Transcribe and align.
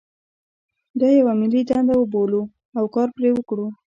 دا 0.99 1.07
یوه 1.19 1.33
ملي 1.41 1.61
دنده 1.69 1.93
وبولو 1.97 2.41
او 2.77 2.85
کار 2.95 3.07
پرې 3.15 3.29
وکړو. 3.33 3.67